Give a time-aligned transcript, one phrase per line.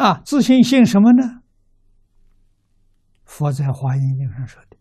[0.00, 1.42] 啊，自信信什么呢？
[3.26, 4.78] 佛在《华严经》上说的：“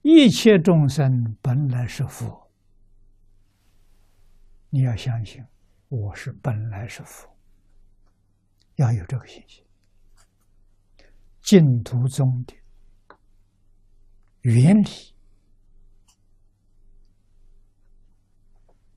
[0.00, 2.50] 一切众生本来是佛。”
[4.70, 5.44] 你要相信，
[5.90, 7.28] 我是本来是佛，
[8.76, 9.62] 要有这个信心。
[11.42, 12.54] 净土宗的
[14.40, 15.14] 原理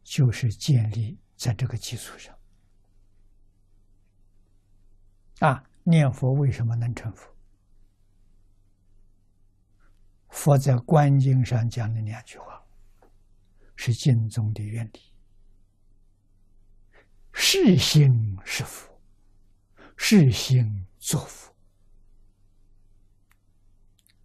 [0.01, 2.33] 就是建立在这个基础上。
[5.39, 7.29] 啊，念佛为什么能成佛？
[10.29, 12.63] 佛在《观经》上讲的两句话，
[13.75, 14.99] 是经中的原理：
[17.33, 18.99] 是心是佛，
[19.97, 21.53] 是心作佛。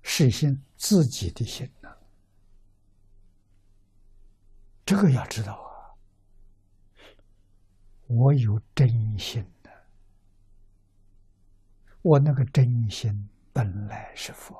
[0.02, 1.88] 是心自己的心呐？
[4.84, 5.94] 这个要知道啊！
[8.08, 9.46] 我有真心，
[12.02, 14.56] 我那个真心本来是佛，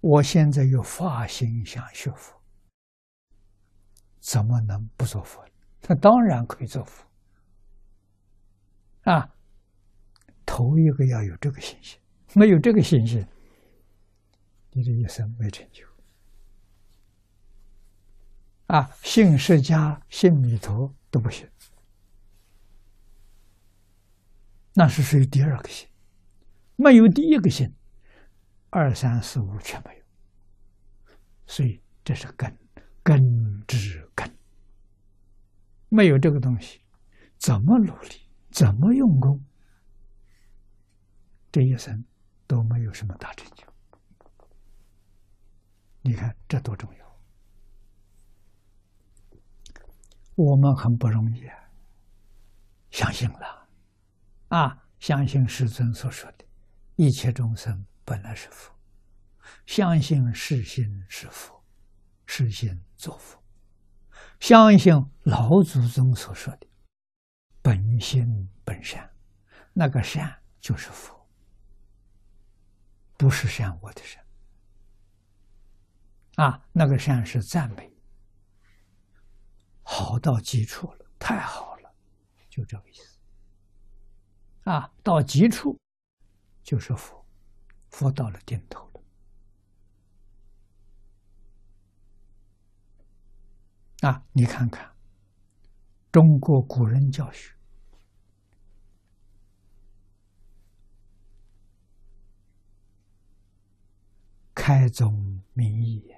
[0.00, 2.34] 我现在有发心想学佛，
[4.20, 5.44] 怎么能不做佛？
[5.80, 7.04] 他当然可以做佛
[9.02, 9.28] 啊！
[10.46, 11.98] 头一个要有这个信心。
[12.34, 13.26] 没有这个信心，
[14.70, 15.86] 你这一生没成就。
[18.68, 21.46] 啊，信释迦、信弥陀都不行，
[24.74, 25.88] 那是属于第二个心，
[26.76, 27.74] 没有第一个心，
[28.70, 30.04] 二三四五全没有，
[31.46, 32.58] 所以这是根，
[33.02, 34.30] 根之根。
[35.88, 36.80] 没有这个东西，
[37.38, 39.44] 怎么努力，怎么用功，
[41.50, 42.04] 这一生。
[42.44, 43.64] 都没有什么大成就，
[46.02, 47.20] 你看这多重要！
[50.34, 51.56] 我们很不容易啊，
[52.90, 53.61] 相信了
[54.52, 56.44] 啊，相信世尊所说的
[56.96, 58.70] “一切众生本来是佛”，
[59.64, 61.64] 相信世心是佛，
[62.26, 63.42] 世心作佛，
[64.40, 66.66] 相信老祖宗所说的
[67.64, 69.10] “本心本善”，
[69.72, 71.18] 那个善就是佛。
[73.16, 74.22] 不是善恶的善。
[76.34, 77.90] 啊，那个善是赞美，
[79.82, 81.94] 好到极处了，太好了，
[82.50, 83.18] 就这个意思。
[84.64, 84.92] 啊。
[85.02, 85.78] 到极处
[86.62, 87.24] 就是佛，
[87.90, 88.88] 佛到了尽头
[94.00, 94.24] 了啊。
[94.32, 94.94] 你看看
[96.10, 97.54] 中国古人教学。
[104.54, 106.14] 开宗明义，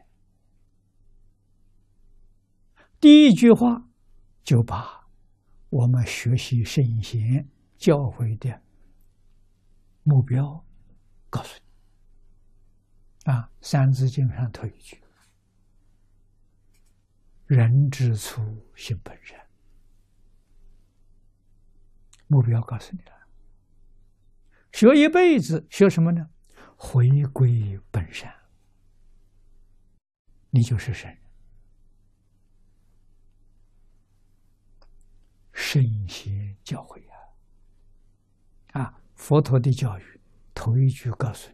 [3.00, 3.88] 第一句话
[4.42, 5.08] 就把
[5.70, 8.62] 我们学习圣贤教会的
[10.02, 10.64] 目标
[11.30, 13.32] 告诉你。
[13.32, 15.02] 啊，《三字经》上头一句
[17.46, 18.42] ：“人之初，
[18.74, 19.40] 性本善。”
[22.26, 23.12] 目标告诉你了，
[24.72, 26.28] 学一辈子学什么呢？
[26.76, 28.34] 回归本善，
[30.50, 31.16] 你就是神
[39.14, 40.20] 佛陀的教育，
[40.54, 41.50] 头一句告诉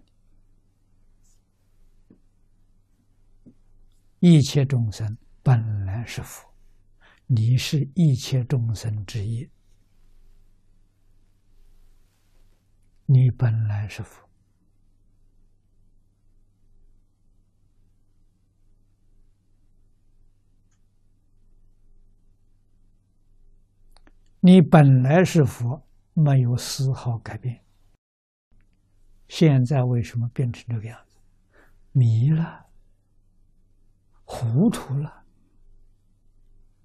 [4.20, 6.52] 你：一切众生本来是佛，
[7.26, 9.48] 你是一切众生之一，
[13.06, 14.28] 你本来是佛。
[24.42, 27.64] 你本来是佛，没有丝毫改变。
[29.28, 31.16] 现在为什么变成这个样子？
[31.92, 32.66] 迷了，
[34.24, 35.24] 糊涂了。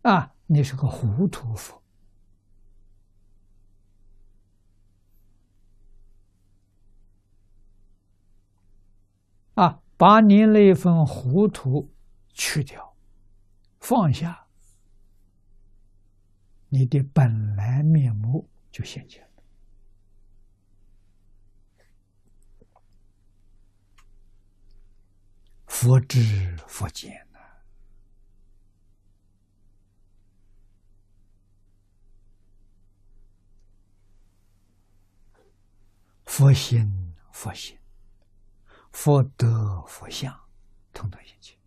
[0.03, 1.81] 啊，你是个糊涂佛。
[9.56, 11.92] 啊，把你那份糊涂
[12.30, 12.95] 去掉，
[13.80, 14.45] 放下。
[16.69, 19.44] 你的本来面目就现前了。
[25.66, 27.39] 佛知佛见呐，
[36.25, 37.80] 佛心佛性，
[38.92, 40.38] 佛德佛相，
[40.92, 41.57] 通通现前。